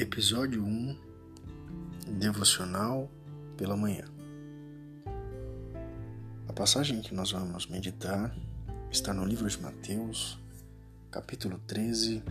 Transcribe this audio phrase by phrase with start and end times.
[0.00, 0.96] Episódio 1
[2.06, 3.10] Devocional
[3.56, 4.04] pela manhã.
[6.46, 8.32] A passagem que nós vamos meditar
[8.92, 10.38] está no livro de Mateus,
[11.10, 12.22] capítulo 13,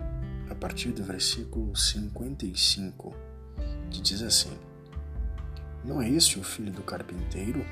[0.50, 3.14] a partir do versículo 55,
[3.92, 4.58] que diz assim:
[5.84, 7.66] Não é este o filho do carpinteiro?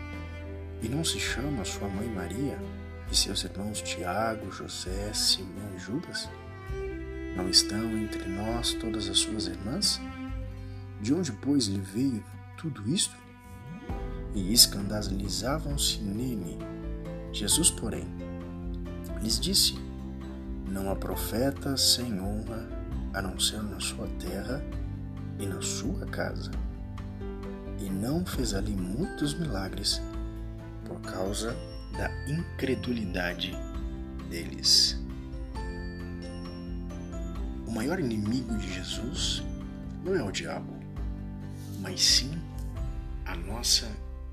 [0.84, 2.60] E não se chama sua mãe Maria
[3.10, 6.28] e seus irmãos Tiago, José, Simão e Judas?
[7.36, 10.00] Não estão entre nós todas as suas irmãs?
[11.02, 12.24] De onde, pois, lhe veio
[12.58, 13.16] tudo isto?
[14.34, 16.58] E escandalizavam-se nele.
[17.34, 18.08] Jesus, porém,
[19.22, 19.78] lhes disse:
[20.72, 22.70] Não há profeta sem honra
[23.14, 24.64] a não ser na sua terra
[25.38, 26.52] e na sua casa.
[27.80, 30.02] E não fez ali muitos milagres
[30.86, 31.54] por causa
[31.98, 33.54] da incredulidade
[34.30, 35.05] deles
[37.76, 39.44] maior inimigo de Jesus
[40.02, 40.74] não é o diabo,
[41.82, 42.32] mas sim
[43.26, 43.92] a nossa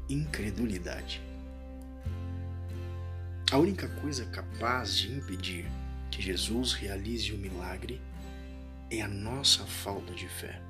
[0.09, 1.21] incredulidade.
[3.51, 5.67] A única coisa capaz de impedir
[6.09, 8.01] que Jesus realize o milagre
[8.89, 10.63] é a nossa falta de fé.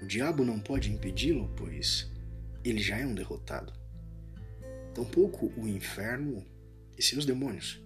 [0.00, 2.10] O diabo não pode impedi-lo, pois
[2.64, 3.74] ele já é um derrotado.
[4.94, 6.42] Tampouco o inferno
[6.96, 7.78] e seus demônios.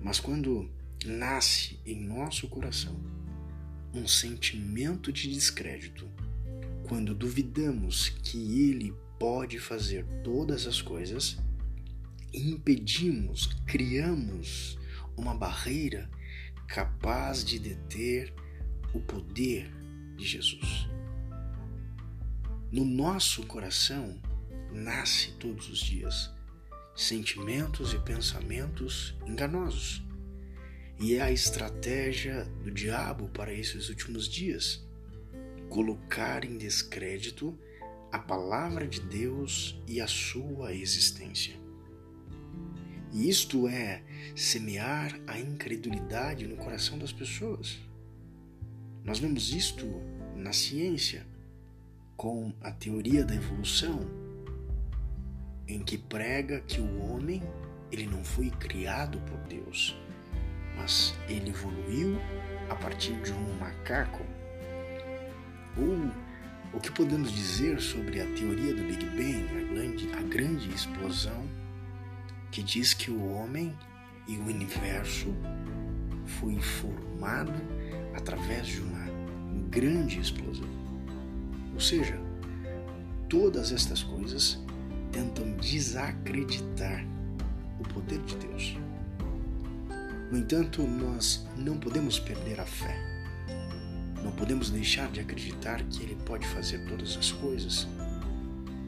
[0.00, 0.70] Mas quando
[1.04, 2.98] nasce em nosso coração
[3.92, 6.08] um sentimento de descrédito
[6.86, 11.38] quando duvidamos que Ele pode fazer todas as coisas
[12.32, 14.78] e impedimos, criamos
[15.16, 16.10] uma barreira
[16.66, 18.32] capaz de deter
[18.92, 19.70] o poder
[20.16, 20.88] de Jesus.
[22.70, 24.20] No nosso coração
[24.72, 26.30] nasce todos os dias
[26.94, 30.09] sentimentos e pensamentos enganosos
[31.00, 34.84] e é a estratégia do diabo para esses últimos dias
[35.70, 37.58] colocar em descrédito
[38.12, 41.54] a palavra de Deus e a sua existência.
[43.12, 44.02] E isto é
[44.36, 47.78] semear a incredulidade no coração das pessoas.
[49.02, 49.86] Nós vemos isto
[50.36, 51.26] na ciência,
[52.16, 54.00] com a teoria da evolução,
[55.66, 57.42] em que prega que o homem
[57.90, 59.96] ele não foi criado por Deus,
[60.80, 62.18] mas ele evoluiu
[62.68, 64.24] a partir de um macaco?
[65.76, 66.10] Ou
[66.72, 71.48] o que podemos dizer sobre a teoria do Big Bang, a grande, a grande explosão,
[72.50, 73.76] que diz que o homem
[74.26, 75.34] e o universo
[76.24, 77.60] foi formado
[78.14, 79.06] através de uma
[79.68, 80.68] grande explosão?
[81.74, 82.18] Ou seja,
[83.28, 84.58] todas estas coisas
[85.12, 87.04] tentam desacreditar
[87.78, 88.89] o poder de Deus.
[90.30, 92.96] No entanto, nós não podemos perder a fé.
[94.22, 97.88] Não podemos deixar de acreditar que Ele pode fazer todas as coisas.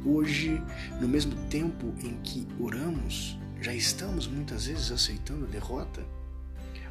[0.04, 0.62] Hoje,
[1.00, 6.04] no mesmo tempo em que oramos, já estamos muitas vezes aceitando a derrota,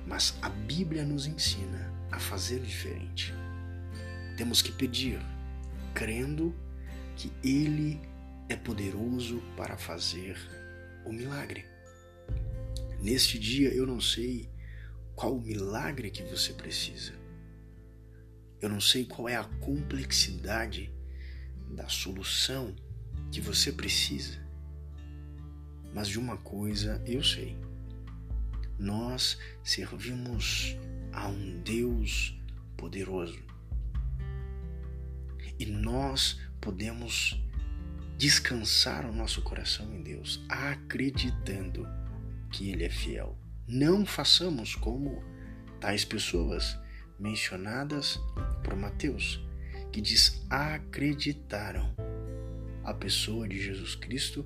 [0.06, 3.34] mas a Bíblia nos ensina a fazer diferente.
[4.36, 5.22] Temos que pedir,
[5.94, 6.54] crendo
[7.16, 8.02] que Ele
[8.50, 10.38] é poderoso para fazer
[11.06, 11.71] o milagre.
[13.02, 14.48] Neste dia eu não sei
[15.16, 17.14] qual o milagre que você precisa.
[18.62, 20.92] Eu não sei qual é a complexidade
[21.72, 22.76] da solução
[23.32, 24.40] que você precisa.
[25.96, 27.58] Mas de uma coisa eu sei.
[28.78, 30.76] Nós servimos
[31.12, 32.40] a um Deus
[32.78, 33.40] poderoso.
[35.58, 37.40] E nós podemos
[38.18, 41.88] descansar o nosso coração em Deus, acreditando
[42.52, 43.38] que Ele é fiel.
[43.68, 45.24] Não façamos como
[45.80, 46.78] tais pessoas
[47.20, 48.20] mencionadas
[48.64, 49.44] por Mateus,
[49.92, 51.94] que diz acreditaram
[52.84, 54.46] a pessoa de Jesus Cristo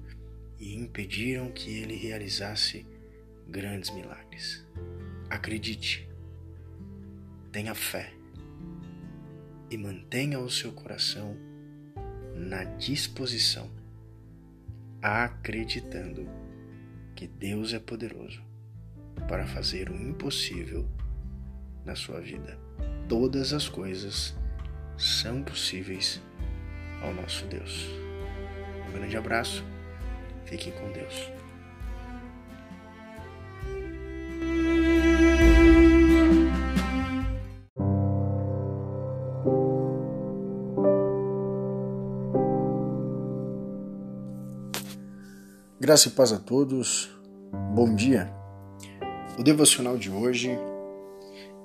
[0.60, 2.86] e impediram que ele realizasse
[3.48, 4.66] grandes milagres.
[5.30, 6.08] Acredite,
[7.52, 8.14] tenha fé
[9.70, 11.38] e mantenha o seu coração
[12.36, 13.72] na disposição,
[15.02, 16.30] acreditando
[17.16, 18.44] que Deus é poderoso
[19.28, 20.86] para fazer o impossível
[21.86, 22.60] na sua vida.
[23.08, 24.36] Todas as coisas
[24.98, 26.22] são possíveis
[27.02, 27.88] ao nosso Deus.
[28.90, 29.64] Um grande abraço,
[30.46, 31.32] fiquem com Deus.
[45.86, 47.12] Graça e paz a todos.
[47.76, 48.34] Bom dia.
[49.38, 50.50] O devocional de hoje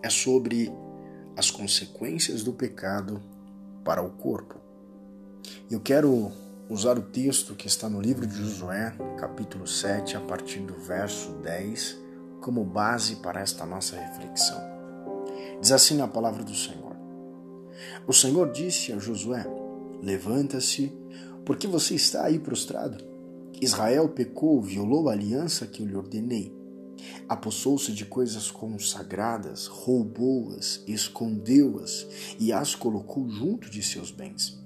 [0.02, 0.70] é sobre
[1.34, 3.22] as consequências do pecado
[3.82, 4.56] para o corpo.
[5.70, 6.31] Eu quero
[6.69, 11.32] usar o texto que está no livro de Josué, capítulo 7, a partir do verso
[11.43, 11.96] 10,
[12.43, 14.61] como base para esta nossa reflexão.
[15.62, 16.94] Diz assim a palavra do Senhor:
[18.06, 19.46] O Senhor disse a Josué:
[20.02, 20.93] Levanta-se,
[21.43, 23.08] porque você está aí prostrado.
[23.60, 26.58] Israel pecou, violou a aliança que eu lhe ordenei.
[27.28, 32.06] Apossou-se de coisas consagradas, roubou-as, escondeu-as
[32.38, 34.58] e as colocou junto de seus bens.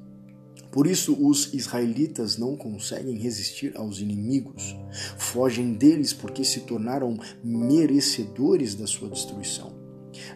[0.70, 4.76] Por isso, os israelitas não conseguem resistir aos inimigos,
[5.19, 9.73] fogem deles porque se tornaram merecedores da sua destruição.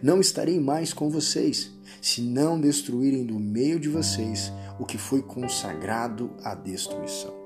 [0.03, 5.23] Não estarei mais com vocês, se não destruírem do meio de vocês o que foi
[5.23, 7.38] consagrado à destruição.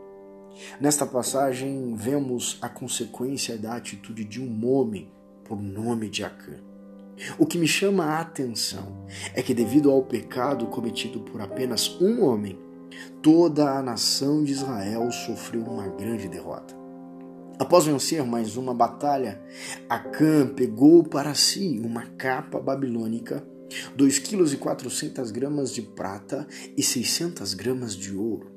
[0.81, 5.11] Nesta passagem, vemos a consequência da atitude de um homem
[5.45, 6.57] por nome de Acã.
[7.39, 12.25] O que me chama a atenção é que, devido ao pecado cometido por apenas um
[12.25, 12.59] homem,
[13.23, 16.75] toda a nação de Israel sofreu uma grande derrota.
[17.59, 19.41] Após vencer mais uma batalha,
[19.89, 23.47] Acã pegou para si uma capa babilônica,
[23.97, 26.47] 2,4 kg de prata
[26.77, 28.52] e 600 gramas de ouro.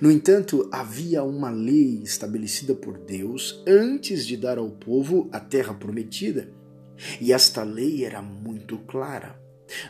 [0.00, 5.74] No entanto, havia uma lei estabelecida por Deus antes de dar ao povo a terra
[5.74, 6.48] prometida,
[7.20, 9.40] e esta lei era muito clara: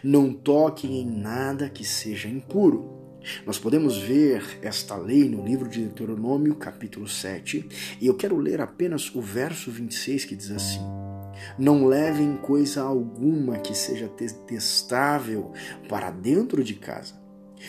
[0.02, 3.00] não toquem em nada que seja impuro.
[3.46, 7.68] Nós podemos ver esta lei no livro de Deuteronômio, capítulo 7,
[8.00, 10.80] e eu quero ler apenas o verso 26 que diz assim:
[11.58, 15.52] Não levem coisa alguma que seja detestável
[15.88, 17.21] para dentro de casa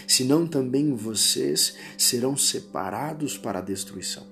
[0.08, 4.28] senão também vocês serão separados para a destruição.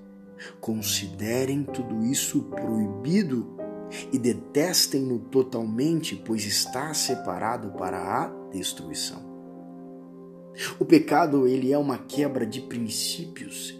[0.60, 3.56] Considerem tudo isso proibido
[4.12, 9.30] e detestem-no totalmente, pois está separado para a destruição.
[10.78, 13.78] O pecado ele é uma quebra de princípios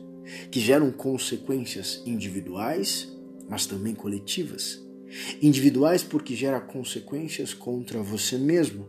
[0.51, 3.09] que geram consequências individuais,
[3.49, 4.81] mas também coletivas.
[5.43, 8.89] Individuais porque gera consequências contra você mesmo,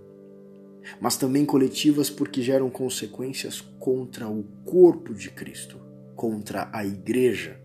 [0.99, 5.79] mas também coletivas porque geram consequências contra o corpo de Cristo,
[6.15, 7.59] contra a igreja.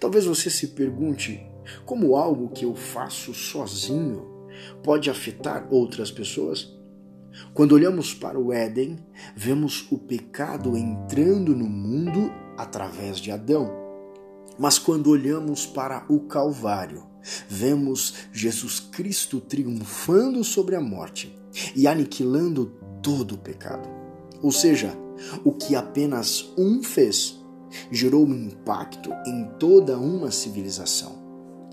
[0.00, 1.44] Talvez você se pergunte
[1.84, 4.36] como algo que eu faço sozinho
[4.82, 6.74] pode afetar outras pessoas?
[7.52, 8.98] Quando olhamos para o Éden,
[9.34, 13.70] vemos o pecado entrando no mundo através de Adão.
[14.58, 17.04] Mas quando olhamos para o Calvário,
[17.46, 21.36] vemos Jesus Cristo triunfando sobre a morte
[21.74, 22.72] e aniquilando
[23.02, 23.88] todo o pecado.
[24.42, 24.96] Ou seja,
[25.44, 27.40] o que apenas um fez
[27.90, 31.18] gerou um impacto em toda uma civilização,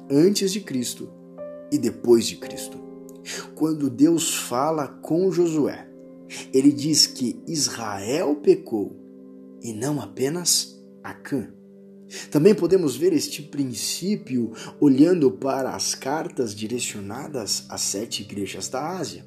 [0.09, 1.09] antes de Cristo
[1.71, 2.77] e depois de Cristo.
[3.55, 5.87] Quando Deus fala com Josué,
[6.53, 8.99] ele diz que Israel pecou
[9.61, 11.49] e não apenas Acã.
[12.29, 19.25] Também podemos ver este princípio olhando para as cartas direcionadas às sete igrejas da Ásia.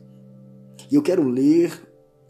[0.90, 1.72] E eu quero ler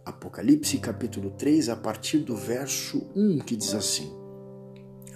[0.04, 4.10] Apocalipse capítulo 3 a partir do verso 1 que diz assim: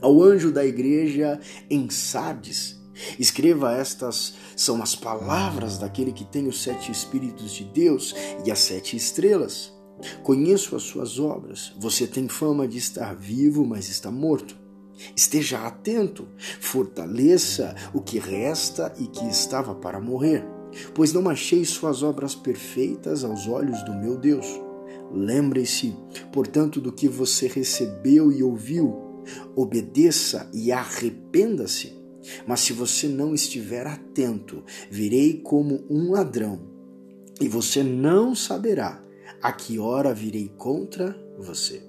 [0.00, 1.38] Ao anjo da igreja
[1.70, 2.76] em Sardes,
[3.18, 8.58] escreva estas são as palavras daquele que tem os sete espíritos de Deus e as
[8.58, 9.72] sete estrelas.
[10.22, 11.72] Conheço as suas obras.
[11.78, 14.58] Você tem fama de estar vivo, mas está morto.
[15.14, 16.26] Esteja atento,
[16.60, 20.44] fortaleça o que resta e que estava para morrer
[20.94, 24.46] pois não achei suas obras perfeitas aos olhos do meu Deus.
[25.12, 25.96] Lembre-se,
[26.32, 29.22] portanto, do que você recebeu e ouviu.
[29.54, 31.98] Obedeça e arrependa-se.
[32.46, 36.60] Mas se você não estiver atento, virei como um ladrão,
[37.40, 39.02] e você não saberá
[39.42, 41.82] a que hora virei contra você.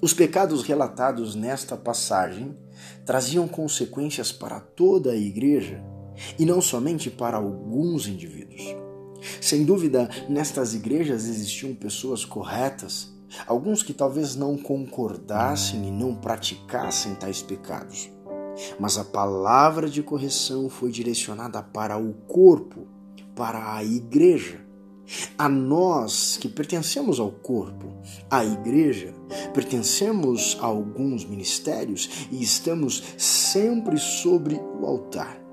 [0.00, 2.56] Os pecados relatados nesta passagem
[3.04, 5.82] traziam consequências para toda a igreja
[6.38, 8.62] e não somente para alguns indivíduos.
[9.40, 13.14] Sem dúvida, nestas igrejas existiam pessoas corretas,
[13.46, 18.10] alguns que talvez não concordassem e não praticassem tais pecados.
[18.78, 22.86] Mas a palavra de correção foi direcionada para o corpo,
[23.34, 24.64] para a igreja.
[25.38, 27.92] A nós que pertencemos ao corpo,
[28.28, 29.14] à igreja,
[29.54, 35.45] pertencemos a alguns ministérios e estamos sempre sobre o altar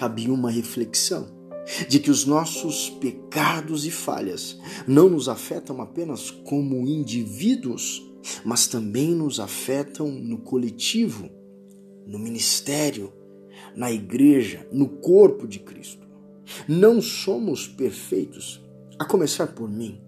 [0.00, 1.28] cabia uma reflexão
[1.86, 8.02] de que os nossos pecados e falhas não nos afetam apenas como indivíduos,
[8.42, 11.28] mas também nos afetam no coletivo,
[12.06, 13.12] no ministério,
[13.76, 16.08] na igreja, no corpo de Cristo.
[16.66, 18.58] Não somos perfeitos,
[18.98, 20.00] A começar por mim.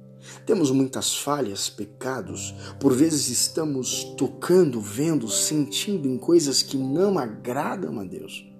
[0.46, 8.00] Temos muitas falhas, pecados, por vezes estamos tocando, vendo, sentindo em coisas que não agradam
[8.00, 8.51] a Deus.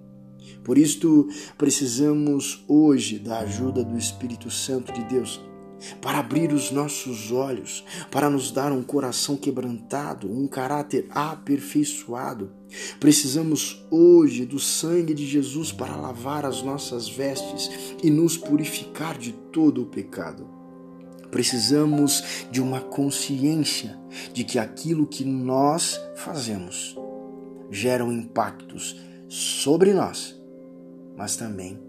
[0.63, 1.27] Por isto,
[1.57, 5.41] precisamos hoje da ajuda do Espírito Santo de Deus
[6.01, 12.51] para abrir os nossos olhos, para nos dar um coração quebrantado, um caráter aperfeiçoado.
[12.99, 17.69] Precisamos hoje do sangue de Jesus para lavar as nossas vestes
[18.01, 20.47] e nos purificar de todo o pecado.
[21.29, 23.97] Precisamos de uma consciência
[24.31, 26.95] de que aquilo que nós fazemos
[27.71, 28.95] geram impactos
[29.27, 30.39] sobre nós,
[31.15, 31.79] mas também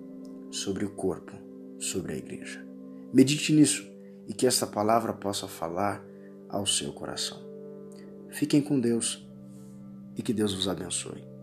[0.51, 1.33] sobre o corpo,
[1.79, 2.65] sobre a igreja.
[3.13, 3.87] Medite nisso
[4.27, 6.05] e que esta palavra possa falar
[6.49, 7.39] ao seu coração.
[8.31, 9.29] Fiquem com Deus
[10.17, 11.34] e que Deus vos abençoe.